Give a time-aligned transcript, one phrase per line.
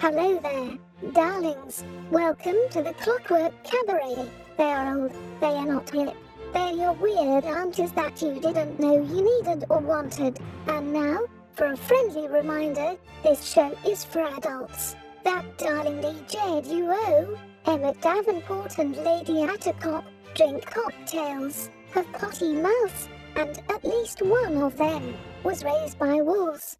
[0.00, 0.78] Hello there,
[1.12, 1.82] darlings.
[2.12, 4.30] Welcome to the Clockwork Cabaret.
[4.56, 6.14] They are old, they are not hip.
[6.52, 10.38] They're your weird aunties that you didn't know you needed or wanted.
[10.68, 11.18] And now,
[11.54, 14.94] for a friendly reminder, this show is for adults.
[15.24, 17.36] That darling DJ duo,
[17.66, 20.04] Emmett Davenport and Lady Attercop,
[20.36, 25.12] drink cocktails, have potty mouths, and at least one of them
[25.42, 26.76] was raised by wolves.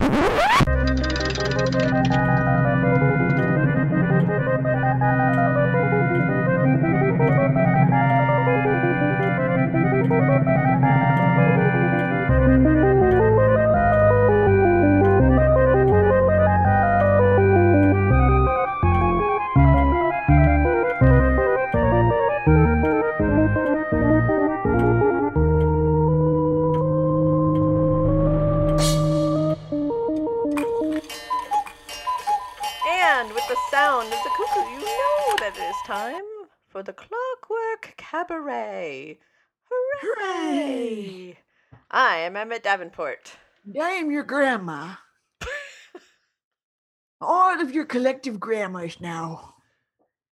[33.70, 36.22] Sound of the cuckoo, you know that it is time
[36.68, 39.18] for the Clockwork Cabaret.
[39.70, 41.38] Hooray!
[41.90, 43.36] I am Emmett Davenport.
[43.78, 44.94] I am your grandma.
[47.20, 49.54] All of your collective grandmas now.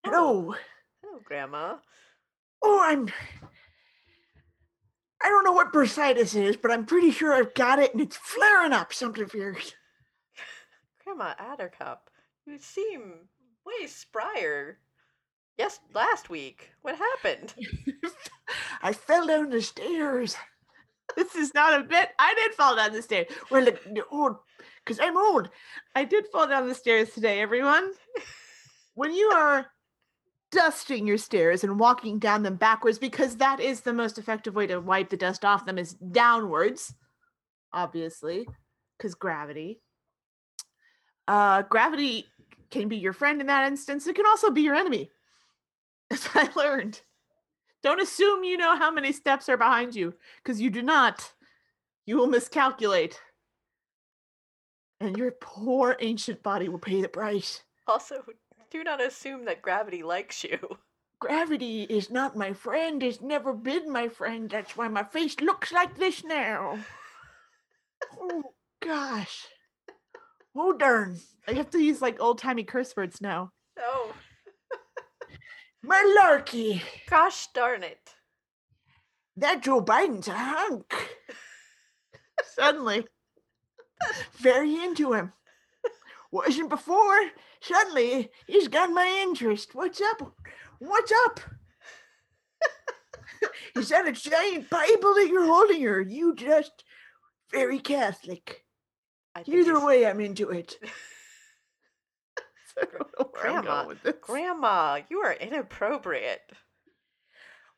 [0.04, 0.54] Hello.
[1.02, 1.76] Hello, Grandma.
[2.62, 3.08] Oh, I'm.
[5.22, 8.16] I don't know what bursitis is, but I'm pretty sure I've got it and it's
[8.16, 9.74] flaring up something fierce.
[11.04, 11.98] Grandma Attercop,
[12.46, 13.28] you seem
[13.64, 14.74] way sprier.
[15.58, 16.70] Yes, last week.
[16.82, 17.54] What happened?
[18.82, 20.36] I fell down the stairs.
[21.16, 22.10] This is not a bit.
[22.18, 23.26] I did fall down the stairs.
[23.50, 24.36] Well, the, old,
[24.84, 25.50] because I'm old.
[25.94, 27.92] I did fall down the stairs today, everyone.
[28.94, 29.66] When you are
[30.50, 34.66] dusting your stairs and walking down them backwards, because that is the most effective way
[34.66, 36.94] to wipe the dust off them is downwards,
[37.72, 38.46] obviously,
[38.96, 39.80] because gravity.
[41.28, 42.26] Uh, gravity
[42.72, 44.06] can be your friend in that instance.
[44.06, 45.10] It can also be your enemy.
[46.10, 47.00] As I learned.
[47.82, 51.32] Don't assume you know how many steps are behind you, because you do not.
[52.06, 53.20] You will miscalculate.
[55.00, 57.62] And your poor ancient body will pay the price.
[57.88, 58.24] Also,
[58.70, 60.58] do not assume that gravity likes you.
[61.18, 64.50] Gravity is not my friend, it's never been my friend.
[64.50, 66.78] That's why my face looks like this now.
[68.20, 68.42] Oh,
[68.80, 69.46] gosh.
[70.54, 71.18] Oh, darn.
[71.48, 73.50] I have to use like old timey curse words now.
[73.78, 74.12] Oh,
[75.86, 76.82] Malarkey.
[77.08, 78.14] gosh darn it.
[79.36, 80.92] That Joe Biden's a hunk.
[82.54, 83.06] Suddenly.
[84.34, 85.32] Very into him.
[86.30, 87.30] Wasn't before.
[87.60, 89.74] Suddenly, he's got my interest.
[89.74, 90.34] What's up?
[90.78, 91.40] What's up?
[93.76, 96.84] Is that a giant Bible that you're holding, or you just
[97.50, 98.64] very Catholic?
[99.34, 100.76] I Either way, I'm into it.
[102.80, 104.14] I don't know where I'm Grandma, going with this.
[104.22, 106.40] Grandma, you are inappropriate.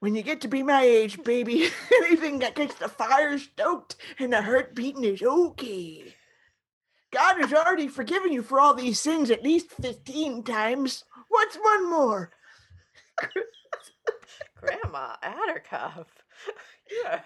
[0.00, 1.68] When you get to be my age, baby,
[2.04, 6.14] anything that gets the fire stoked and the heart beating is okay.
[7.12, 11.04] God has already forgiven you for all these sins at least 15 times.
[11.28, 12.30] What's one more?
[14.60, 16.06] Grandma Attercop.
[16.90, 17.24] You are,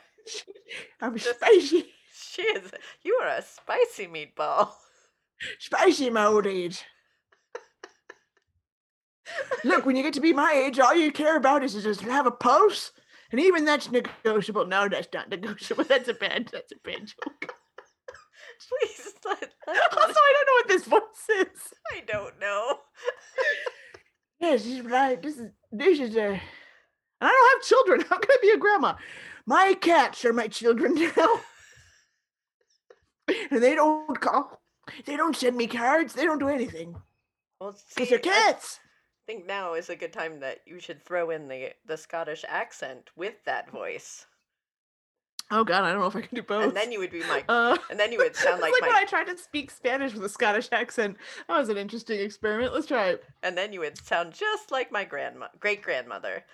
[1.01, 1.93] I'm Just- spicy,
[2.39, 2.71] she is,
[3.03, 4.71] you are a spicy meatball.
[5.59, 6.85] spicy in my old age.
[9.65, 12.01] Look, when you get to be my age, all you care about is to just
[12.03, 12.93] have a pulse,
[13.31, 14.67] and even that's negotiable.
[14.67, 15.85] No, that's not negotiable.
[15.85, 17.55] That's a bad, that's a bad joke.
[18.69, 21.75] Please let, let Also, I don't know what this voice is.
[21.93, 22.79] I don't know.
[24.41, 25.21] Yes, this is right.
[25.21, 26.41] This is this is a.
[27.21, 28.01] And I don't have children.
[28.09, 28.95] How can I be a grandma?
[29.47, 31.41] My cats are my children now.
[33.51, 34.61] And they don't call.
[35.05, 36.15] They don't send me cards.
[36.15, 36.95] They don't do anything.
[37.61, 38.81] Well, Because they're cats.
[39.29, 42.45] I think now is a good time that you should throw in the the Scottish
[42.49, 44.27] accent with that voice,
[45.51, 46.65] Oh God, I don't know if I can do both.
[46.65, 48.89] and then you would be my, Uh, and then you would sound like like my,
[48.89, 51.17] when I tried to speak Spanish with a Scottish accent.
[51.49, 52.73] That was an interesting experiment.
[52.75, 53.25] Let's try it.
[53.43, 56.45] and then you would sound just like my grandma, great grandmother.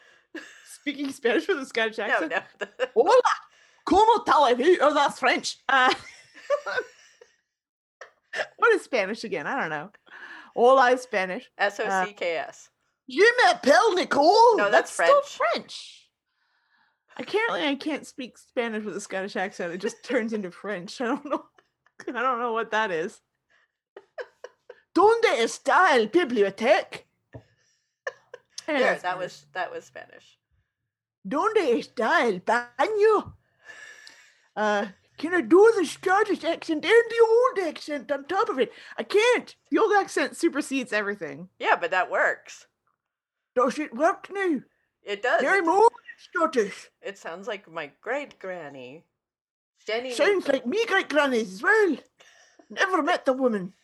[0.80, 2.32] Speaking Spanish with a Scottish No, accent.
[2.60, 2.66] no.
[2.94, 3.20] Hola,
[3.86, 4.48] ¿cómo tal?
[4.80, 5.58] Oh, that's French.
[5.68, 5.92] Uh,
[8.56, 9.46] what is Spanish again?
[9.46, 9.90] I don't know.
[10.54, 11.50] Hola is Spanish.
[11.58, 12.70] S O C K S.
[13.08, 14.56] Je m'appelle Nicole.
[14.56, 15.52] No, that's still French.
[15.52, 16.00] French.
[17.16, 19.72] Apparently, I can't speak Spanish with a Scottish accent.
[19.72, 21.00] It just turns into French.
[21.00, 21.44] I don't know.
[22.08, 23.20] I don't know what that is.
[24.96, 27.00] ¿Dónde está el biblioteca?
[28.66, 29.18] There, that's that Spanish.
[29.18, 30.38] was that was Spanish.
[31.26, 33.34] ¿Dónde está el baño?
[34.56, 38.72] Uh, Can I do the Scottish accent and the old accent on top of it?
[38.98, 39.54] I can't.
[39.70, 41.48] The old accent supersedes everything.
[41.58, 42.66] Yeah, but that works.
[43.54, 44.60] Does it work now?
[45.04, 45.44] It does.
[45.46, 46.90] I'm It, old Scottish.
[47.00, 49.04] it sounds like my great granny.
[49.86, 50.12] Jenny.
[50.12, 51.96] Sounds like me great grannies as well.
[52.70, 53.74] Never met the woman.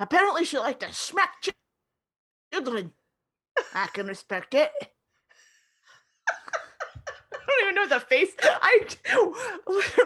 [0.00, 1.34] Apparently she liked to smack
[2.52, 2.92] children.
[3.74, 4.70] I can respect it.
[7.60, 8.30] I don't even know the face.
[8.42, 8.80] I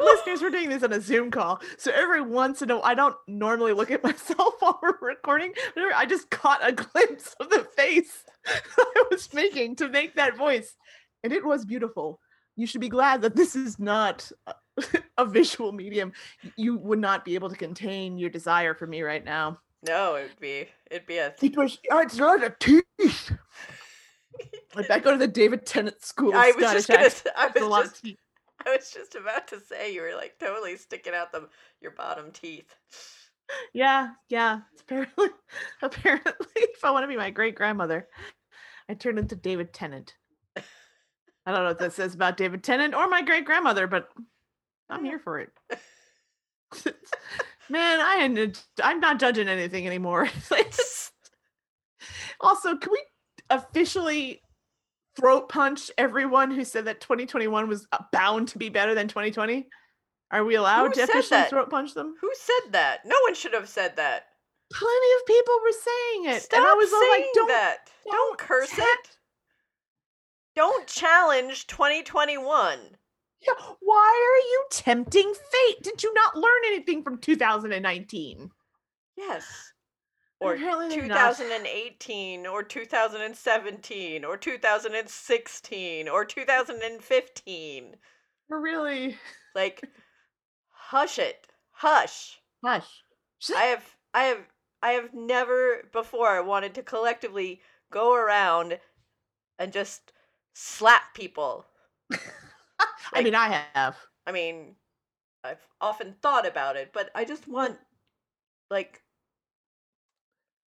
[0.00, 2.94] listeners, we're doing this on a Zoom call, so every once in a while, I
[2.94, 5.52] don't normally look at myself while we're recording.
[5.74, 10.36] but I just caught a glimpse of the face I was making to make that
[10.36, 10.74] voice,
[11.22, 12.20] and it was beautiful.
[12.56, 14.30] You should be glad that this is not
[15.18, 16.12] a- visual medium.
[16.56, 19.58] You would not be able to contain your desire for me right now.
[19.86, 21.34] No, it'd be it'd be a.
[21.42, 23.32] It was, oh, it's not a teeth.
[24.76, 26.30] Like I go to the David Tennant School.
[26.30, 27.36] Of I was Scottish just gonna.
[27.36, 28.16] I it's a lot was just.
[28.66, 31.48] I was just about to say you were like totally sticking out the
[31.80, 32.74] your bottom teeth.
[33.72, 34.60] Yeah, yeah.
[34.80, 35.28] Apparently,
[35.82, 38.08] apparently, if I want to be my great grandmother,
[38.88, 40.14] I turn into David Tennant.
[40.56, 44.08] I don't know what that says about David Tennant or my great grandmother, but
[44.88, 45.50] I'm here for it.
[47.68, 48.52] Man, I.
[48.82, 50.28] I'm not judging anything anymore.
[50.50, 51.12] It's-
[52.40, 53.02] also, can we
[53.50, 54.42] officially
[55.16, 59.66] throat punch everyone who said that 2021 was uh, bound to be better than 2020?
[60.31, 61.50] Are we allowed to said officially that?
[61.50, 62.14] throat punch them?
[62.20, 63.00] Who said that?
[63.05, 64.26] No one should have said that.
[64.72, 66.43] plenty of people were saying it.
[66.43, 67.76] Stop and I was saying like, don't, that.
[68.05, 69.19] Don't, don't curse it.
[70.56, 72.78] Don't challenge 2021.
[73.46, 75.82] Yeah, why are you tempting fate?
[75.82, 78.50] Did you not learn anything from 2019?
[79.17, 79.72] Yes.
[80.40, 81.36] Or Apparently they're not.
[81.38, 87.96] 2018 or 2017 or 2016 or 2015.
[88.48, 89.19] We're really
[89.54, 89.82] Like
[90.70, 91.46] hush it.
[91.72, 92.40] Hush.
[92.62, 93.04] hush.
[93.54, 94.48] I have I have
[94.82, 98.81] I have never before wanted to collectively go around
[99.58, 100.12] and just
[100.54, 101.66] slap people.
[103.12, 103.96] I mean, I have.
[104.26, 104.76] I mean,
[105.44, 107.78] I've often thought about it, but I just want
[108.70, 109.03] like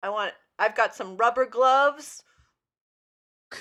[0.07, 2.23] I want I've got some rubber gloves.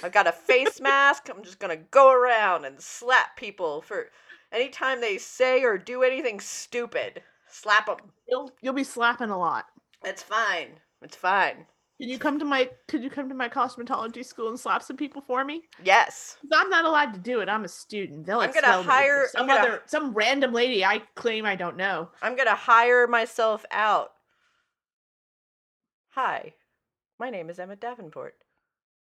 [0.03, 1.29] I've got a face mask.
[1.29, 4.07] I'm just going to go around and slap people for
[4.53, 7.23] anytime they say or do anything stupid.
[7.51, 7.97] Slap them.
[8.29, 9.67] You'll you'll be slapping a lot.
[10.05, 10.79] It's fine.
[11.03, 11.67] It's fine.
[12.01, 14.97] Can you come to my could you come to my cosmetology school and slap some
[14.97, 15.63] people for me?
[15.83, 16.37] Yes.
[16.53, 17.49] I'm not allowed to do it.
[17.49, 18.25] I'm a student.
[18.27, 21.77] They'll I'm gonna hire- I'm some gonna- other some random lady I claim I don't
[21.77, 22.11] know.
[22.23, 24.13] I'm going to hire myself out.
[26.17, 26.55] Hi.
[27.19, 28.37] My name is Emmett Davenport.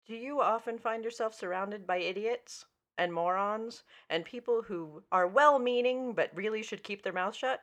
[0.08, 2.68] Do you often find yourself surrounded by idiots
[2.98, 7.60] and morons and people who are well meaning but really should keep their mouth shut?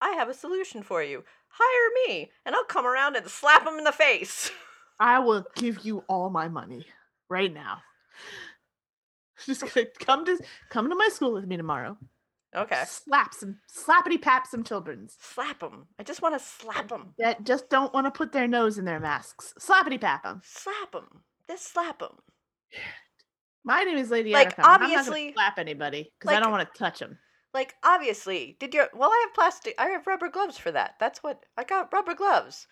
[0.00, 1.24] I have a solution for you.
[1.48, 4.50] Hire me, and I'll come around and slap them in the face.
[4.98, 6.86] I will give you all my money
[7.28, 7.82] right now.
[9.44, 9.62] Just
[9.98, 10.38] come to
[10.70, 11.98] come to my school with me tomorrow.
[12.54, 12.82] Okay.
[12.86, 15.86] Slap some slappity pap some children's Slap them.
[15.98, 17.14] I just want to slap them.
[17.18, 19.54] that just don't want to put their nose in their masks.
[19.58, 20.42] Slappity pap them.
[20.44, 21.22] Slap them.
[21.48, 22.16] Just slap them.
[23.64, 24.58] My name is Lady Like.
[24.58, 27.18] I'm not obviously- slap anybody because I don't want to touch them.
[27.54, 28.86] Like, obviously, did you?
[28.94, 29.74] Well, I have plastic.
[29.78, 30.94] I have rubber gloves for that.
[30.98, 31.44] That's what.
[31.56, 32.66] I got rubber gloves.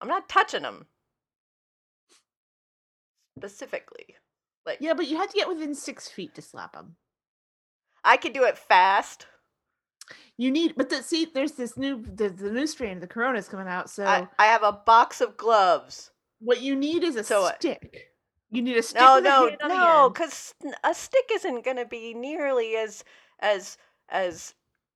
[0.00, 0.86] I'm not touching them.
[3.38, 4.16] Specifically.
[4.64, 6.96] Like, Yeah, but you had to get within six feet to slap them.
[8.06, 9.26] I could do it fast.
[10.38, 13.38] You need, but the, see, there's this new the, the new strain of the corona
[13.38, 13.88] is coming out.
[13.90, 16.10] So I, I have a box of gloves.
[16.40, 18.08] what you need is a So stick.
[18.50, 19.00] You need a stick.
[19.00, 23.02] No, no, no, because a stick isn't going to be nearly as
[23.40, 23.76] as
[24.10, 24.54] as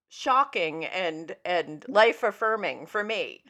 [0.09, 3.43] shocking and and life affirming for me.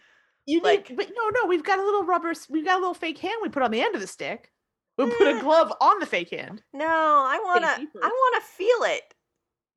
[0.47, 2.33] You need, like- but no, no, we've got a little rubber.
[2.49, 4.50] We've got a little fake hand we put on the end of the stick.
[4.97, 5.40] We put a Eh.
[5.40, 6.62] glove on the fake hand.
[6.73, 7.69] No, I want to.
[8.02, 9.14] I want to feel it.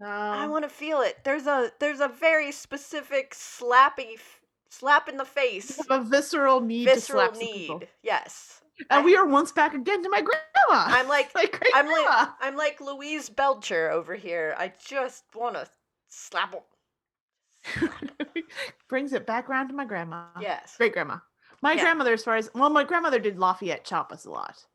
[0.04, 1.20] Oh, I want to feel it.
[1.24, 5.80] There's a there's a very specific slappy f- slap in the face.
[5.90, 7.80] a visceral need Visceral to slap some people.
[7.80, 7.88] need.
[8.02, 8.62] Yes.
[8.90, 10.86] And I- we are once back again to my grandma.
[10.88, 12.30] I'm like like great I'm like.
[12.42, 14.56] I'm like Louise Belcher over here.
[14.58, 15.68] I just want to
[16.10, 16.62] slap him.
[18.90, 20.26] Brings it back around to my grandma.
[20.42, 20.76] Yes.
[20.78, 21.18] Great grandma.
[21.62, 21.82] My Yeah.
[21.84, 24.66] grandmother, as far as well, my grandmother did Lafayette chop us a lot.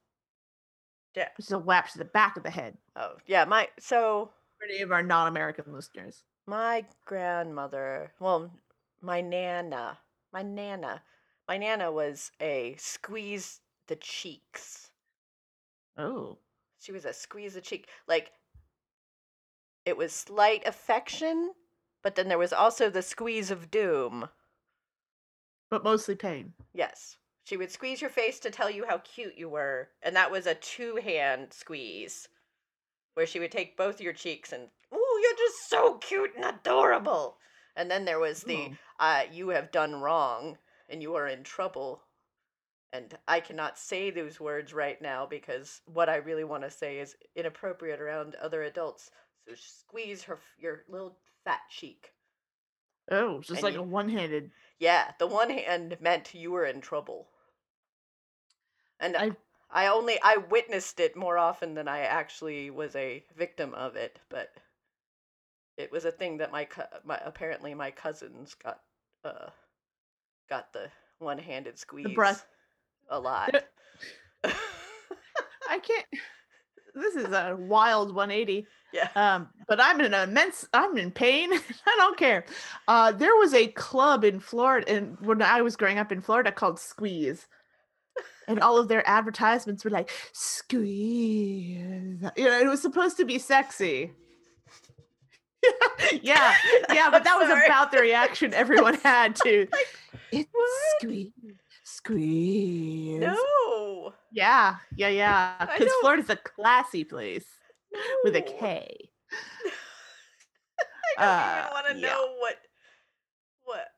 [1.15, 1.29] Yeah.
[1.39, 4.83] Is a whap to the back of the head Oh, yeah, my so for any
[4.83, 6.25] of our non-American listeners.
[6.47, 8.51] my grandmother, well,
[9.01, 9.99] my nana,
[10.33, 11.03] my nana,
[11.47, 14.91] my nana was a squeeze the cheeks.
[15.97, 16.39] Oh.
[16.81, 17.89] She was a squeeze the cheek.
[18.07, 18.33] Like
[19.85, 21.53] it was slight affection,
[22.03, 24.29] but then there was also the squeeze of doom.
[25.71, 26.55] But mostly pain.
[26.73, 27.17] Yes.
[27.45, 30.47] She would squeeze your face to tell you how cute you were, and that was
[30.47, 32.29] a two hand squeeze
[33.19, 37.37] where she would take both your cheeks and, ooh, you're just so cute and adorable.
[37.75, 38.71] And then there was the,
[39.01, 40.57] uh, you have done wrong
[40.89, 42.05] and you are in trouble.
[42.93, 47.01] And I cannot say those words right now because what I really want to say
[47.01, 49.11] is inappropriate around other adults.
[49.49, 52.13] So squeeze her, your little fat cheek.
[53.11, 54.53] Oh, just And like you- a one-handed.
[54.79, 57.27] Yeah, the one hand meant you were in trouble.
[59.01, 59.33] And I,
[59.71, 64.19] I- only I witnessed it more often than I actually was a victim of it,
[64.31, 64.51] but
[65.77, 68.81] it was a thing that my co- my apparently my cousins got
[69.25, 69.51] uh
[70.49, 72.47] got the one-handed squeeze breath-
[73.11, 73.55] a lot.
[74.45, 76.07] I can't.
[76.95, 78.67] This is a wild 180.
[78.93, 79.09] yeah.
[79.15, 80.67] Um, but I'm in immense.
[80.73, 81.53] I'm in pain.
[81.87, 82.45] I don't care.
[82.89, 86.51] Uh, there was a club in Florida, and when I was growing up in Florida,
[86.51, 87.47] called Squeeze,
[88.49, 92.23] and all of their advertisements were like Squeeze.
[92.37, 94.13] You know, it was supposed to be sexy.
[96.23, 96.55] yeah,
[96.93, 99.67] yeah, but that was about the reaction everyone had to.
[100.31, 100.47] What?
[101.01, 101.33] squeeze,
[101.85, 103.21] squeeze.
[103.21, 104.13] No.
[104.33, 105.67] Yeah, yeah, yeah.
[105.77, 107.47] Because Florida's a classy place
[108.25, 108.47] with a no.
[108.61, 109.11] K.
[111.19, 112.09] I don't Uh, even want to yeah.
[112.09, 112.57] know what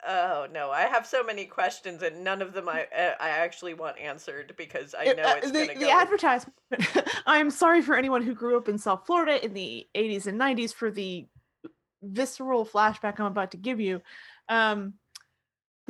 [0.06, 3.74] oh no i have so many questions and none of them i uh, i actually
[3.74, 6.56] want answered because i know uh, it's the, gonna the advertisement.
[7.26, 10.74] I'm sorry for anyone who grew up in South Florida in the 80s and 90s
[10.74, 11.26] for the
[12.02, 14.00] visceral flashback I'm about to give you.
[14.48, 14.94] Um,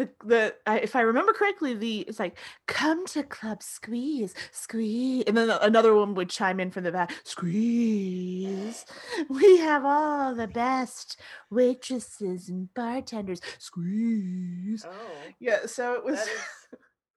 [0.00, 5.24] the the I, if I remember correctly, the it's like come to Club Squeeze, squeeze,
[5.26, 8.86] and then another one would chime in from the back, squeeze.
[9.28, 14.84] We have all the best waitresses and bartenders, squeeze.
[14.88, 14.92] oh
[15.38, 16.18] Yeah, so it was.
[16.20, 16.28] is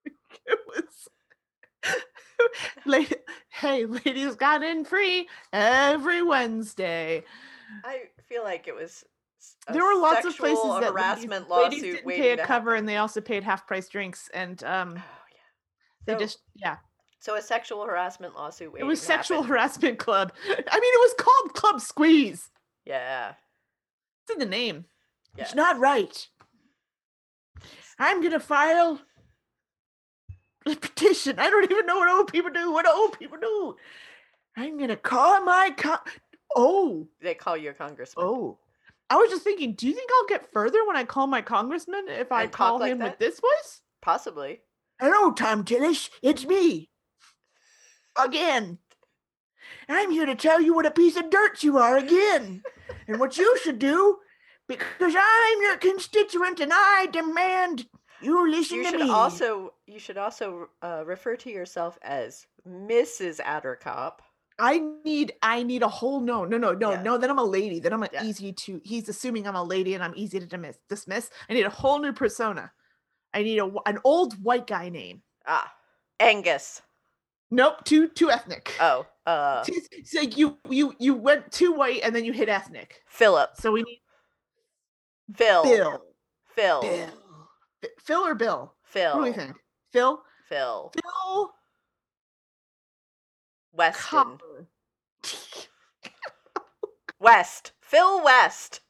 [0.46, 1.08] it was
[2.86, 3.16] lady,
[3.50, 7.24] hey ladies got in free every wednesday
[7.84, 9.04] i feel like it was
[9.72, 12.98] there were lots of places that harassment ladies, didn't waiting pay a cover and they
[12.98, 16.78] also paid half price drinks and um oh yeah they So- just yeah
[17.20, 19.50] so a sexual harassment lawsuit it was sexual happen.
[19.50, 22.50] harassment club i mean it was called club squeeze
[22.86, 23.34] yeah
[24.24, 24.86] it's in the name
[25.38, 26.28] yeah It's not right.
[28.00, 29.00] I'm gonna file
[30.66, 31.40] a petition.
[31.40, 32.72] I don't even know what old people do.
[32.72, 33.76] What do old people do?
[34.58, 35.98] I'm gonna call my co-
[36.56, 38.58] Oh, they call you a congressman oh.
[39.10, 42.06] I was just thinking do you think i'll get further when i call my congressman
[42.08, 43.12] if i And call like him that?
[43.12, 44.62] with this voice possibly
[45.00, 46.10] Hello, Thom Tillis.
[46.22, 46.90] It's me.
[48.18, 48.78] Again.
[49.90, 52.62] I'm here to tell you what a piece of dirt you are again.
[53.08, 54.20] and what you should do,
[54.68, 57.88] because I'm your constituent and I demand
[58.22, 59.10] you listen you to should me.
[59.10, 64.20] also you should also uh, refer to yourself as mrs Attercop
[64.64, 67.02] I need I need a whole no no no no Yeah.
[67.02, 68.24] no then I'm a lady then I'm an Yeah.
[68.24, 71.30] easy to he's assuming I'm a lady and I'm easy to dismiss dismiss.
[71.50, 72.72] I need a whole new persona.
[73.34, 75.22] I need a an old white guy name.
[75.46, 75.70] Ah
[76.22, 76.82] angus.
[77.52, 78.74] Nope too too ethnic.
[78.80, 79.66] Oh uh.
[79.68, 83.02] It's, like you you you went too white and then you hit ethnic.
[83.08, 84.02] Philip so we need
[85.36, 85.64] phil.
[85.64, 86.04] Bill.
[86.56, 86.82] Phil.
[86.82, 87.10] Bill.
[88.00, 88.74] Phil or Bill?
[88.86, 89.58] Phil what do we think?
[89.92, 90.24] Phil?
[90.48, 90.94] Phil.
[90.94, 91.52] Phil
[93.74, 94.38] weston
[97.20, 98.82] west phil west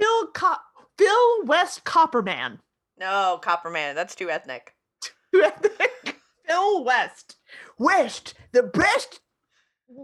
[0.00, 0.54] Phil Co-
[0.96, 2.58] Phil West Copperman
[2.98, 4.74] no copperman that's too ethnic
[5.32, 6.16] Too ethnic.
[6.46, 7.36] Phil West
[7.78, 9.20] West, the best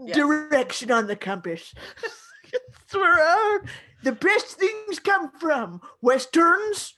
[0.05, 0.15] Yes.
[0.17, 1.73] direction on the compass.
[2.53, 3.63] It's where
[4.03, 5.81] the best things come from.
[6.01, 6.93] Westerns,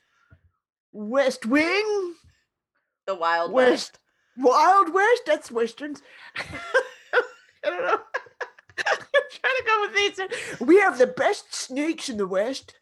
[0.91, 2.13] West Wing,
[3.05, 3.69] the wild West.
[3.71, 3.99] west
[4.37, 6.01] Wild West, that's Westerns.
[7.77, 7.99] Don't know.
[8.79, 8.97] I'm
[9.31, 10.59] trying to go with these.
[10.67, 12.75] We have the best snakes in the West.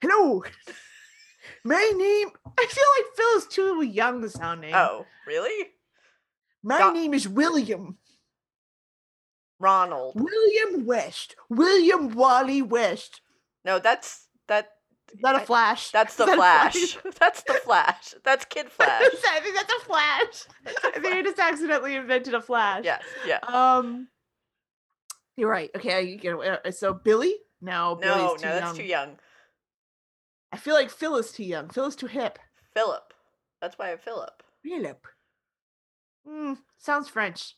[0.00, 0.44] Hello.
[1.64, 4.74] My name I feel like Phil is too young sounding.
[4.74, 5.68] oh really
[6.62, 7.98] my Doc- name is William.
[9.58, 11.34] ronald William West.
[11.48, 13.20] William Wally West.
[13.64, 14.27] no that's that
[15.12, 15.90] Is that a flash?
[15.90, 19.72] that's the Is that a flash that's the flash that's kid flash I think that's
[19.72, 20.44] a flash.
[20.94, 22.84] I think I just accidentally invented a flash.
[22.84, 24.08] yes yeah Um.
[25.36, 25.70] You're right.
[25.76, 26.18] Okay.
[26.24, 27.32] I, uh, so Billy?
[27.60, 27.96] No.
[28.00, 28.76] no no Billy's too that's young.
[28.76, 29.18] too young
[30.52, 31.68] I feel like Phil is too young.
[31.70, 32.38] Phil is too hip.
[32.74, 33.12] philip
[33.60, 35.06] that's why i'm philip Philip.
[36.28, 37.54] Mm, sounds French.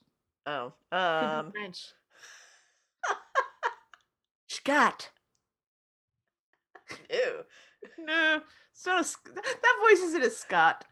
[0.47, 1.92] oh um French.
[4.49, 5.11] Scott.
[7.11, 7.44] Ew.
[7.99, 8.40] No,
[8.73, 10.85] it's not a, that voice isn't a Scott.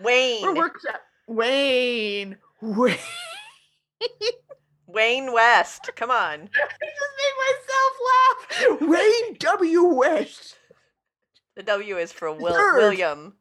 [0.00, 0.42] Wayne.
[0.42, 1.00] We're workshop.
[1.26, 2.36] Wayne.
[2.60, 3.00] Wait.
[4.86, 5.90] Wayne West.
[5.96, 6.16] Come on.
[6.54, 8.80] I just made myself laugh.
[8.90, 9.84] Wayne W.
[9.84, 10.56] West.
[11.56, 12.76] The W is for Will- Third.
[12.76, 13.34] William.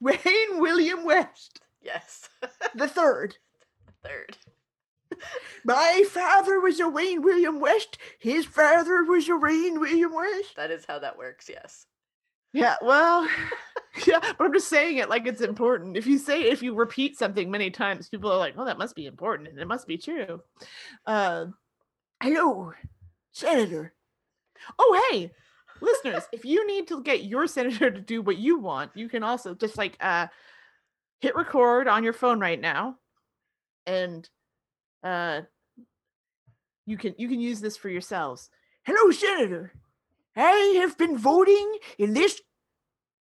[0.00, 1.60] Wayne William West.
[1.82, 2.28] Yes.
[2.74, 3.36] The third.
[4.04, 4.36] Third.
[5.64, 7.98] My father was a Wayne William West.
[8.18, 10.56] His father was a Wayne William West.
[10.56, 11.48] That is how that works.
[11.48, 11.86] Yes.
[12.52, 13.28] Yeah, well,
[14.06, 15.96] yeah, but I'm just saying it like it's important.
[15.96, 18.96] If you say if you repeat something many times, people are like, "Oh, that must
[18.96, 20.40] be important, and it must be true."
[21.06, 21.46] Uh,
[22.22, 22.72] Hello,
[23.32, 23.92] Senator.
[24.78, 25.30] oh, hey,
[25.80, 29.22] listeners, if you need to get your senator to do what you want, you can
[29.22, 30.26] also just like uh,
[31.20, 32.96] hit record on your phone right now,
[33.86, 34.28] and
[35.04, 35.42] uh,
[36.86, 38.50] you can you can use this for yourselves.
[38.84, 39.72] Hello, Senator.
[40.36, 42.40] I have been voting in this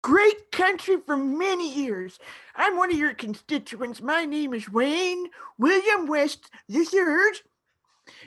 [0.02, 2.19] great country for many years.
[2.55, 4.00] I'm one of your constituents.
[4.00, 5.26] My name is Wayne
[5.59, 7.41] William West III.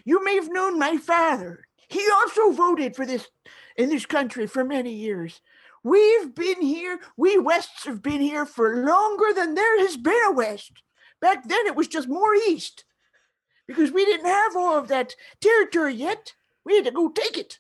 [0.04, 1.66] You may have known my father.
[1.88, 3.28] He also voted for this
[3.78, 5.42] in this country for many years.
[5.84, 10.32] We've been here, we Wests have been here for longer than there has been a
[10.32, 10.72] West.
[11.22, 12.86] Back then it was just more east.
[13.68, 16.34] Because we didn't have all of that territory yet.
[16.66, 17.60] We had to go take it.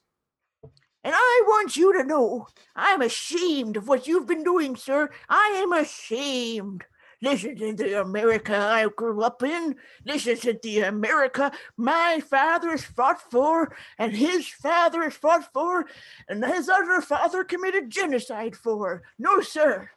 [1.03, 5.12] And I want you to know I'm ashamed of what you've been doing, sir.
[5.29, 6.83] I am ashamed.
[7.21, 9.75] This isn't the America I grew up in.
[10.03, 15.85] This isn't the America my fathers fought for, and his fathers fought for,
[16.27, 19.03] and his other father committed genocide for.
[19.17, 19.89] No, sir.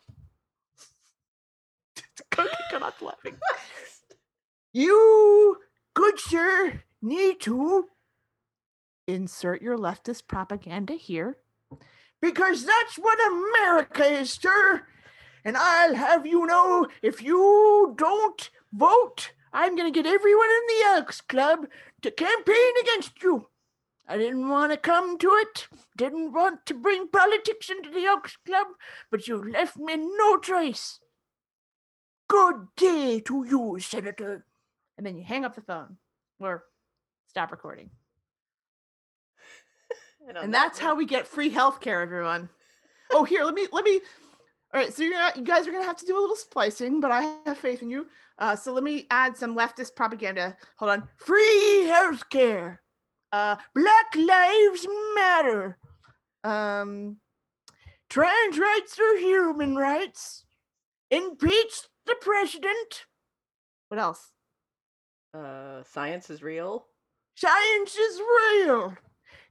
[2.30, 3.36] Cookie cannot laughing.
[4.72, 5.56] You,
[5.94, 7.88] good sir, need to
[9.06, 11.38] Insert your leftist propaganda here.
[12.20, 14.86] because that's what America is, sir.
[15.44, 20.62] And I'll have you know if you don't vote, I'm going to get everyone in
[20.68, 21.68] the Elks Club
[22.02, 23.48] to campaign against you.
[24.06, 28.36] I didn't want to come to it, didn't want to bring politics into the Elks
[28.44, 28.66] Club,
[29.10, 31.00] but you left me no choice.
[32.28, 34.44] Good day to you, Senator.
[34.98, 35.96] And then you hang up the phone
[36.40, 36.64] or
[37.28, 37.90] stop recording.
[40.28, 42.50] And, And that that's how we get free healthcare, everyone.
[43.10, 44.00] Oh, here, let me let me.
[44.74, 47.00] All right, so you're gonna, you guys are gonna have to do a little splicing,
[47.00, 48.06] but I have faith in you.
[48.38, 50.54] Uh, so let me add some leftist propaganda.
[50.76, 51.08] Hold on.
[51.16, 52.78] Free healthcare.
[53.32, 55.78] Uh, Black Lives Matter.
[56.44, 57.16] um,
[58.10, 60.44] Trans rights are human rights.
[61.10, 63.06] Impeach the president.
[63.88, 64.32] what else?
[65.34, 66.86] Uh, science is real.
[67.34, 68.94] Science is real.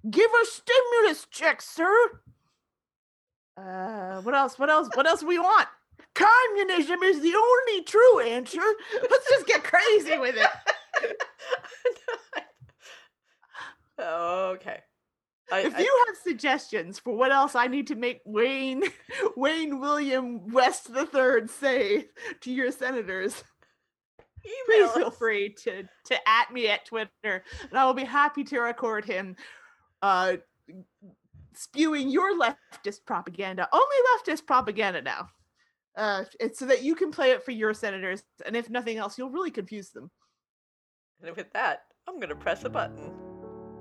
[0.10, 1.94] Give us stimulus checks, sir.
[3.58, 4.60] Uh, what else?
[4.60, 4.90] What else?
[4.94, 5.68] What else we want?
[6.14, 8.62] Communism is the only true answer.
[9.10, 11.16] Let's just get crazy with it.
[14.00, 14.80] okay.
[15.52, 18.84] I, If I- you have suggestions for what else I need to make Wayne
[19.38, 22.08] Wayne William West the Third say
[22.42, 23.44] to your senators,
[24.44, 28.60] please feel free to to at me at Twitter, and I will be happy to
[28.60, 29.36] record him
[30.02, 30.38] uh
[31.54, 33.68] spewing your leftist propaganda.
[33.72, 35.30] Only leftist propaganda now.
[35.96, 39.18] Uh, it's so that you can play it for your senators, and if nothing else,
[39.18, 40.12] you'll really confuse them.
[41.22, 43.12] And with that, I'm gonna press a button.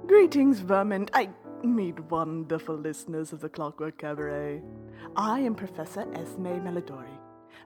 [0.07, 1.09] Greetings, vermin.
[1.13, 1.29] I
[1.63, 4.63] meet wonderful listeners of the Clockwork Cabaret.
[5.17, 7.19] I am Professor Esme Melodori,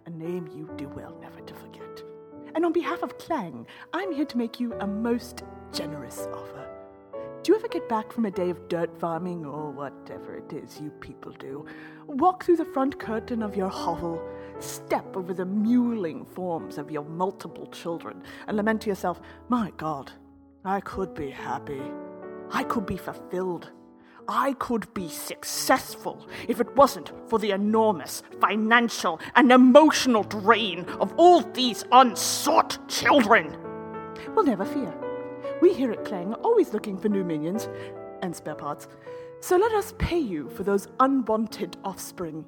[0.07, 2.10] a name you do well never to forget.
[2.54, 6.66] And on behalf of Clang, I'm here to make you a most generous offer.
[7.42, 10.78] Do you ever get back from a day of dirt farming or whatever it is
[10.78, 11.64] you people do?
[12.06, 14.22] Walk through the front curtain of your hovel,
[14.58, 20.12] step over the mewling forms of your multiple children, and lament to yourself, My God,
[20.66, 21.80] I could be happy.
[22.52, 23.70] I could be fulfilled.
[24.28, 31.12] I could be successful if it wasn't for the enormous financial and emotional drain of
[31.16, 33.56] all these unsought children.
[34.35, 34.92] Well, never fear.
[35.61, 37.68] We here at Clang are always looking for new minions
[38.22, 38.88] and spare parts.
[39.40, 42.44] So let us pay you for those unwanted offspring.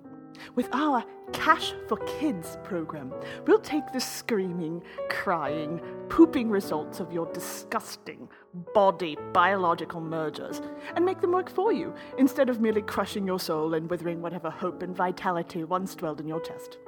[0.54, 3.12] With our Cash for Kids program,
[3.46, 8.28] we'll take the screaming, crying, pooping results of your disgusting
[8.74, 10.60] body biological mergers
[10.94, 14.50] and make them work for you instead of merely crushing your soul and withering whatever
[14.50, 16.78] hope and vitality once dwelled in your chest.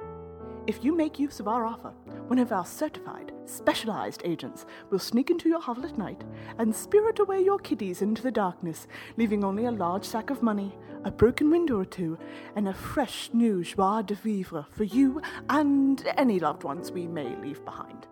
[0.67, 1.93] If you make use of our offer,
[2.25, 6.23] one of our certified, specialized agents will sneak into your hovel at night
[6.57, 10.75] and spirit away your kiddies into the darkness, leaving only a large sack of money,
[11.03, 12.17] a broken window or two,
[12.55, 17.35] and a fresh new joie de vivre for you and any loved ones we may
[17.35, 18.07] leave behind.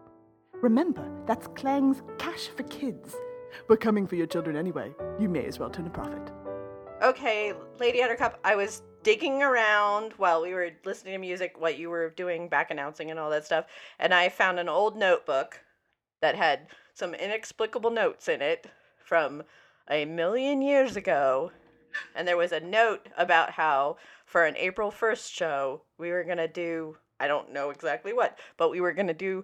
[0.61, 3.15] Remember, that's Clang's Cash for Kids.
[3.67, 4.91] We're coming for your children anyway.
[5.19, 6.31] You may as well turn a profit.
[7.01, 11.89] Okay, Lady Attercop, I was digging around while we were listening to music, what you
[11.89, 13.65] were doing, back announcing and all that stuff,
[13.99, 15.61] and I found an old notebook
[16.21, 18.67] that had some inexplicable notes in it
[19.03, 19.43] from
[19.89, 21.51] a million years ago.
[22.15, 26.37] And there was a note about how for an April 1st show, we were going
[26.37, 29.43] to do, I don't know exactly what, but we were going to do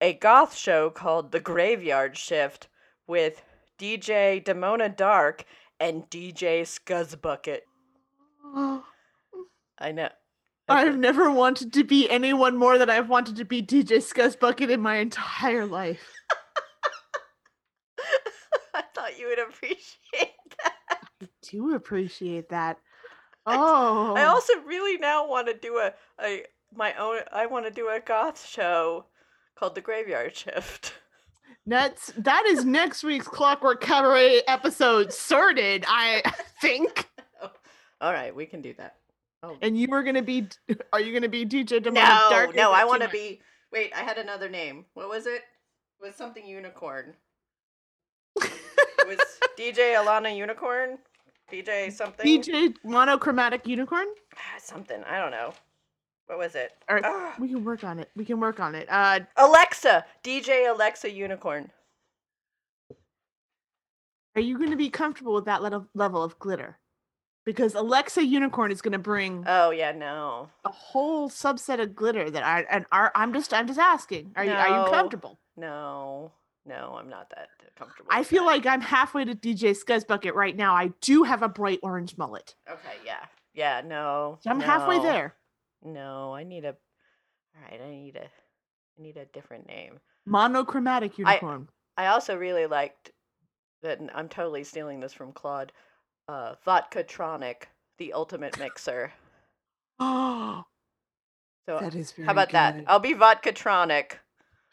[0.00, 2.68] a goth show called The Graveyard Shift
[3.06, 3.42] with
[3.78, 5.44] DJ Demona Dark
[5.78, 7.60] and DJ Scuzzbucket.
[8.58, 8.84] Oh.
[9.78, 10.08] I know.
[10.68, 14.80] I've never wanted to be anyone more than I've wanted to be DJ Scuzzbucket in
[14.80, 16.12] my entire life.
[18.74, 19.84] I thought you would appreciate
[20.64, 20.74] that.
[21.22, 22.78] I do appreciate that.
[23.46, 26.42] Oh, I also really now want to do a, a
[26.74, 27.20] my own.
[27.32, 29.06] I want to do a goth show
[29.54, 30.94] called The Graveyard Shift.
[31.64, 36.22] That's that is next week's Clockwork Cabaret episode sorted, I
[36.60, 37.08] think.
[37.40, 37.50] Oh,
[38.00, 38.96] all right, we can do that.
[39.42, 40.48] Oh And you were gonna be
[40.92, 42.54] are you gonna be DJ Demonic no, Dark?
[42.54, 43.40] no, I want to be.
[43.72, 44.84] Wait, I had another name.
[44.94, 45.42] What was it?
[46.00, 47.14] It was something unicorn.
[48.36, 49.18] It was
[49.58, 50.98] DJ Alana Unicorn.
[51.50, 52.26] DJ something.
[52.26, 54.06] DJ Monochromatic Unicorn?
[54.36, 55.02] Ah, something.
[55.04, 55.52] I don't know.
[56.26, 56.72] What was it?
[56.88, 58.10] All right, we can work on it.
[58.16, 58.88] We can work on it.
[58.90, 60.04] Uh Alexa.
[60.24, 61.70] DJ Alexa Unicorn.
[64.34, 66.78] are you gonna be comfortable with that level level of glitter?
[67.46, 70.50] Because Alexa Unicorn is gonna bring Oh yeah, no.
[70.64, 74.32] a whole subset of glitter that I and are I'm just I'm just asking.
[74.36, 75.38] Are you are you comfortable?
[75.56, 76.32] No.
[76.66, 78.08] No, I'm not that comfortable.
[78.12, 78.50] I feel that.
[78.50, 80.74] like I'm halfway to DJ Scuzzbucket right now.
[80.74, 82.56] I do have a bright orange mullet.
[82.68, 83.24] Okay, yeah.
[83.54, 84.38] Yeah, no.
[84.44, 85.34] I'm halfway there.
[85.84, 90.00] No, I need a All right, I need a I need a different name.
[90.26, 91.68] Monochromatic unicorn.
[91.96, 93.12] I also really liked
[93.82, 95.72] that I'm totally stealing this from Claude.
[96.28, 97.64] Uh Vodkatronic,
[97.98, 99.12] the ultimate mixer.
[99.98, 100.64] Oh,
[101.68, 102.82] So that is very how about that?
[102.86, 104.12] I'll be Vodkatronic,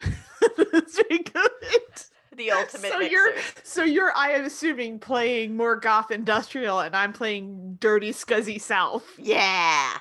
[0.72, 1.50] That's very good.
[2.36, 3.12] the ultimate so mixer.
[3.12, 8.60] you're so you're I am assuming playing more goth industrial and I'm playing dirty scuzzy
[8.60, 9.04] south.
[9.18, 9.98] Yeah.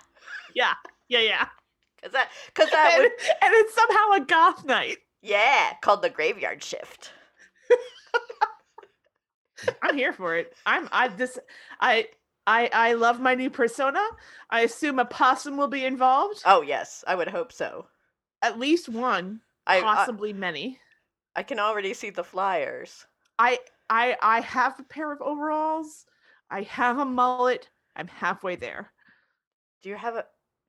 [0.55, 0.73] Yeah,
[1.09, 1.47] yeah, yeah.
[2.03, 3.11] Cuz that cuz that and, would
[3.41, 4.97] and it's somehow a goth night.
[5.21, 7.11] yeah, called the graveyard shift.
[9.81, 10.53] I'm here for it.
[10.65, 11.39] I'm I this
[11.79, 12.07] I
[12.45, 14.01] I I love my new persona.
[14.49, 16.41] I assume a possum will be involved.
[16.45, 17.87] Oh yes, I would hope so.
[18.41, 20.79] At least one, I I, possibly many.
[21.35, 23.05] I can already see the flyers.
[23.39, 26.05] I I I have a pair of overalls.
[26.49, 27.69] I have a mullet.
[27.95, 28.91] I'm halfway there.
[29.81, 30.25] Do you have a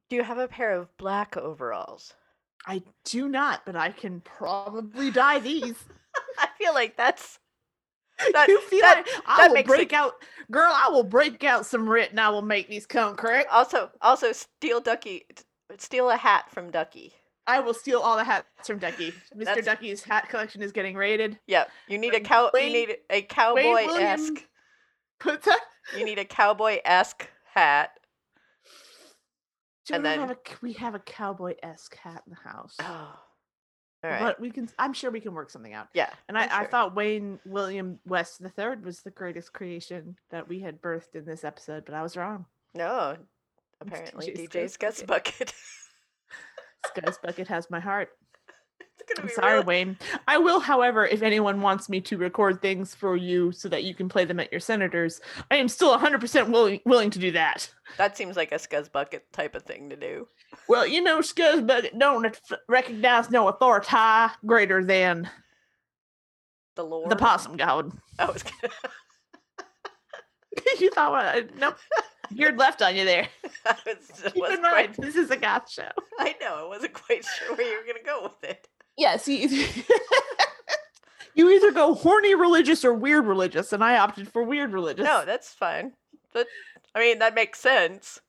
[0.09, 2.15] do you have a pair of black overalls?
[2.67, 5.77] I do not, but I can probably dye these.
[6.39, 7.39] I feel like that's
[8.33, 10.15] That- you feel that- like I that will break it- out,
[10.51, 10.73] girl.
[10.73, 13.51] I will break out some Rit, and I will make these come correct.
[13.51, 15.27] also also steal Ducky
[15.79, 17.15] steal a hat from Ducky.
[17.47, 19.13] I will steal all the hats from Ducky.
[19.37, 19.45] Mr.
[19.45, 21.39] That's- Ducky's hat collection is getting raided.
[21.47, 21.71] Yep.
[21.89, 23.89] You need a cow Wayne- you need a cowboy esque
[24.33, 24.37] William-
[25.19, 25.61] Put that.
[25.97, 27.99] you need a cowboy esque hat.
[29.87, 33.19] Don't And then- have a, we have a cowboy esque hat in the house, Oh.
[34.11, 34.21] Right.
[34.21, 34.69] but we can.
[34.79, 35.89] I'm sure we can work something out.
[35.95, 36.11] yeah.
[36.29, 40.61] And I, I'm I thought Wayne William West III was the greatest creation that we
[40.61, 42.47] had birthed in this episode, but I was wrong.
[42.75, 43.17] No.
[43.81, 45.53] Apparently DJ DJ Scuzzbucket.
[46.87, 47.05] Scuzzbucket.
[47.05, 48.11] Scuzz Bucket has my heart.
[49.19, 49.99] I'm sorry, real- Wayne.
[50.29, 53.95] I will, however, if anyone wants me to record things for you so that you
[53.95, 57.71] can play them at your senators, I am still 100% willing willing to do that.
[57.99, 60.29] That seems like a Scuzzbucket type of thing to do.
[60.69, 62.37] Well, you know, Scuzz Bucket don't
[62.69, 63.97] recognize no authority
[64.47, 65.29] greater than
[66.77, 67.93] The Lord, the possum god.
[68.19, 68.45] I was
[70.81, 71.77] you thought, uh, nope,
[72.35, 73.29] beard left on you there.
[73.67, 74.65] I was, Keep in mind,
[74.95, 75.89] quite, this is a goth show.
[76.19, 78.69] I know, I wasn't quite sure where you were gonna go with it.
[78.97, 79.49] Yes, you,
[81.35, 85.05] you either go horny religious or weird religious, and I opted for weird religious.
[85.05, 85.93] No, that's fine.
[86.33, 86.47] That
[86.95, 88.21] I mean that makes sense.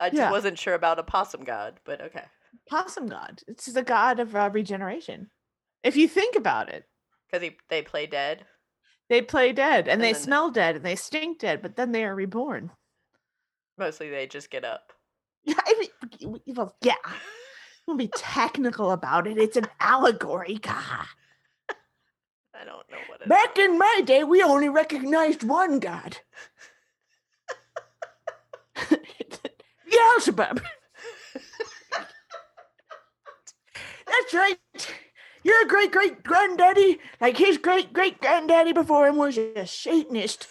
[0.00, 0.30] I just Yeah.
[0.30, 2.24] wasn't sure about a possum god, but okay.
[2.68, 3.40] possum god.
[3.46, 5.30] It's the god of uh, regeneration.
[5.82, 6.84] If you think about it,
[7.30, 8.44] Because they play dead.
[9.08, 11.92] they play dead and, And they then- smell dead and they stink dead, but then
[11.92, 12.70] they are reborn.
[13.78, 14.92] Mostly they just get up.
[15.44, 15.74] Yeah, I
[16.20, 16.94] mean, well, yeah.
[17.86, 19.36] We'll be technical about it.
[19.38, 20.58] It's an allegory.
[20.60, 21.06] God.
[22.54, 26.18] I don't know what it Back in my day, we only recognized one god.
[29.90, 30.60] Beelzebub.
[34.06, 34.58] That's right.
[35.42, 40.46] Your great great granddaddy, like his great great granddaddy before him, was a Satanist.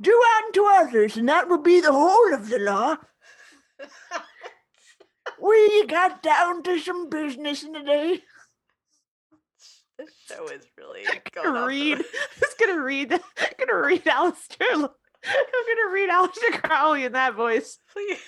[0.00, 2.96] Do unto others, and that will be the whole of the law.
[5.42, 8.20] We got down to some business in the day.
[9.98, 11.98] This show is really I'm going gonna off the read.
[11.98, 13.12] I'm just gonna read.
[13.12, 13.20] I'm
[13.58, 14.72] gonna read Aleister.
[14.72, 17.78] I'm gonna read Aleister Crowley in that voice.
[17.92, 18.18] Please.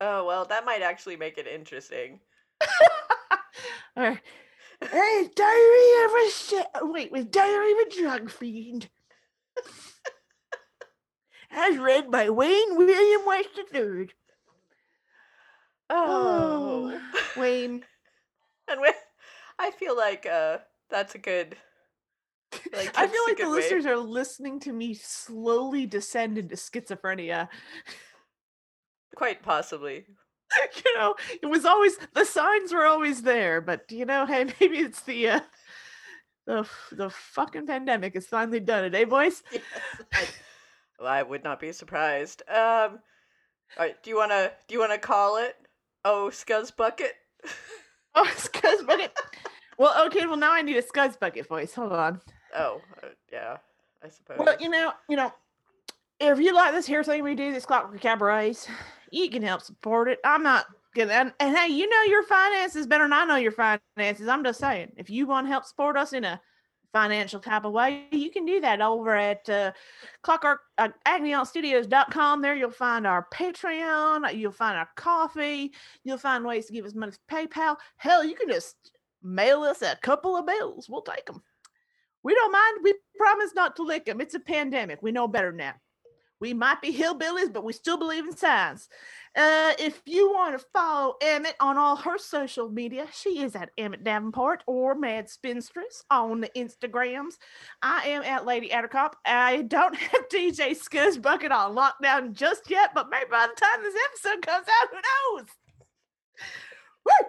[0.00, 2.18] Oh well, that might actually make it interesting.
[3.96, 4.20] All right.
[4.82, 8.90] Hey, diary of a sa- oh, wait, with diary of a drug fiend.
[11.50, 14.08] As read by Wayne William West III.
[15.90, 17.00] Oh,
[17.36, 17.84] Wayne.
[18.68, 18.92] and we,
[19.58, 20.58] I feel like uh,
[20.90, 21.56] that's a good.
[22.72, 27.48] Like I feel like the way- listeners are listening to me slowly descend into schizophrenia.
[29.16, 30.04] quite possibly.
[30.84, 34.78] you know, it was always the signs were always there, but you know, hey, maybe
[34.78, 35.40] it's the uh,
[36.46, 39.42] the the fucking pandemic has finally done it, eh, boys?
[39.52, 39.62] Yes,
[40.12, 40.26] I,
[41.00, 42.42] well, I would not be surprised.
[42.48, 43.00] Um,
[43.76, 45.56] all right, do you wanna do you wanna call it?
[46.08, 47.14] Oh, Scuzz Bucket.
[48.18, 49.12] Oh, scuzz bucket.
[49.76, 50.24] Well, okay.
[50.24, 51.74] Well, now I need a scuzz bucket voice.
[51.74, 52.18] Hold on.
[52.56, 53.58] Oh, uh, yeah,
[54.02, 54.38] I suppose.
[54.38, 55.30] Well, you know, you know,
[56.18, 58.66] if you like this here thing we do, this clockwork cabarets,
[59.10, 60.18] you can help support it.
[60.24, 60.64] I'm not
[60.94, 64.28] gonna, and, and hey, you know your finances better than I know your finances.
[64.28, 66.40] I'm just saying, if you want to help support us in a
[66.92, 69.72] financial type of way, you can do that over at uh,
[70.22, 72.42] clockwork uh, agonyauntstudios.com.
[72.42, 75.70] There you'll find our Patreon, you'll find our Ko-fi,
[76.04, 77.76] you'll find ways to give us money through PayPal.
[77.96, 78.76] Hell, you can just
[79.22, 80.88] mail us a couple of bills.
[80.88, 81.42] We'll take them.
[82.22, 82.78] We don't mind.
[82.82, 84.20] We promise not to lick them.
[84.20, 85.02] It's a pandemic.
[85.02, 85.74] We know better now.
[86.40, 88.88] We might be hillbillies, but we still believe in science.
[89.36, 93.70] Uh, if you want to follow Emmett on all her social media, she is at
[93.76, 97.34] Emmett Davenport or Mad Spinstress on the Instagrams.
[97.82, 99.12] I am at Lady Attercop.
[99.26, 103.82] I don't have DJ Scuzz Bucket on lockdown just yet, but maybe by the time
[103.82, 105.46] this episode comes out, who knows?
[107.04, 107.28] Woo!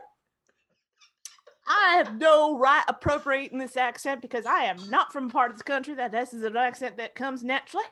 [1.68, 5.66] I have no right appropriating this accent because I am not from part of the
[5.66, 7.84] country that this is an accent that comes naturally.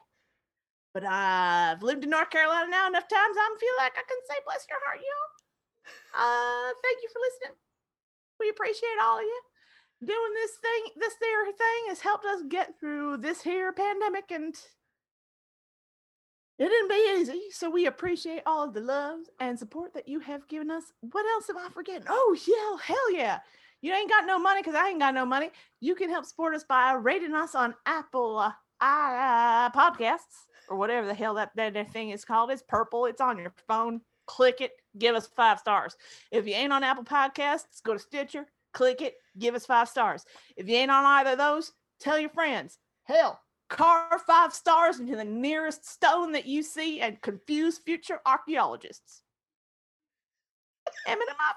[0.96, 3.36] But I've lived in North Carolina now enough times.
[3.38, 5.36] I feel like I can say bless your heart, y'all.
[6.16, 7.58] Uh, thank you for listening.
[8.40, 9.42] We appreciate all of you.
[10.06, 14.56] Doing this thing, this there thing has helped us get through this here pandemic and
[16.60, 17.42] it didn't be easy.
[17.52, 20.86] So we appreciate all of the love and support that you have given us.
[21.02, 22.08] What else am I forgetting?
[22.10, 23.40] Oh, yeah, hell yeah.
[23.82, 25.52] You ain't got no money because I ain't got no money.
[25.82, 31.08] You can help support us by rating us on Apple uh, uh, Podcasts or whatever
[31.08, 32.52] the hell that, that, that thing is called.
[32.52, 33.06] It's purple.
[33.06, 34.02] It's on your phone.
[34.28, 34.72] Click it.
[34.98, 35.96] Give us five stars.
[36.32, 38.46] If you ain't on Apple Podcasts, go to Stitcher.
[38.74, 39.16] Click it.
[39.38, 40.26] Give us five stars.
[40.58, 42.80] If you ain't on either of those, tell your friends.
[43.04, 49.22] Hell, carve five stars into the nearest stone that you see and confuse future archaeologists.
[51.08, 51.54] Eminem, I.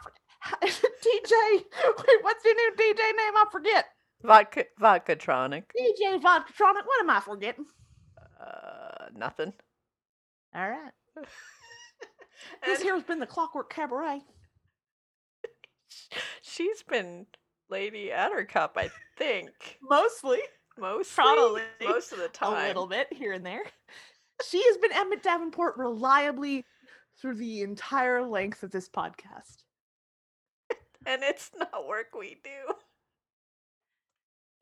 [0.66, 3.37] DJ, wait, what's your new DJ name?
[3.37, 3.87] I forget.
[4.23, 5.64] Vodka, Vodkatronic.
[5.79, 6.85] DJ Vodkatronic.
[6.85, 7.66] What am I forgetting?
[9.18, 9.52] Nothing.
[10.54, 10.92] All right.
[12.64, 14.20] This here's been the Clockwork Cabaret.
[16.42, 17.26] she's been
[17.68, 19.50] Lady Attercop, I think.
[19.83, 20.38] Mostly,
[20.78, 22.64] Mostly, Probably most of the time.
[22.64, 23.62] a little bit here and there.
[24.48, 26.64] She has been Emmett Davenport reliably
[27.20, 29.64] through the entire length of this podcast.
[31.07, 32.74] and it's not work we do.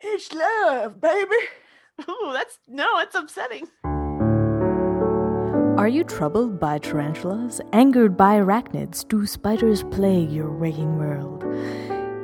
[0.01, 1.37] It's love, baby.
[2.09, 3.69] Ooh, that's no, it's upsetting.
[5.87, 7.61] Are you troubled by tarantulas?
[7.73, 9.07] Angered by arachnids?
[9.07, 11.45] Do spiders plague your waking world?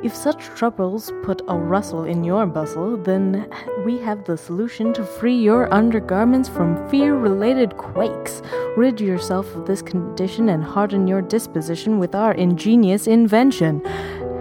[0.03, 3.49] If such troubles put a rustle in your bustle, then
[3.85, 8.41] we have the solution to free your undergarments from fear related quakes.
[8.75, 13.79] Rid yourself of this condition and harden your disposition with our ingenious invention.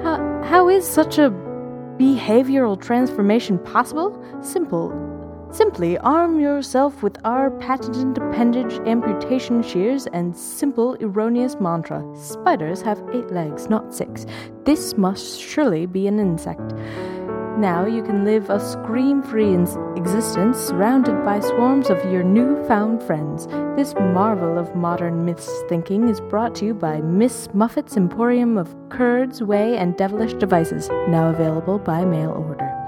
[0.02, 1.30] How, how is such a
[1.96, 4.20] behavioral transformation possible?
[4.42, 5.11] Simple.
[5.52, 12.02] Simply arm yourself with our patented appendage amputation shears and simple erroneous mantra.
[12.16, 14.24] Spiders have eight legs, not six.
[14.64, 16.72] This must surely be an insect.
[17.58, 19.52] Now you can live a scream free
[19.94, 23.46] existence surrounded by swarms of your newfound friends.
[23.76, 28.74] This marvel of modern myths thinking is brought to you by Miss Muffet's Emporium of
[28.88, 32.81] Curds, Whey, and Devilish Devices, now available by mail order.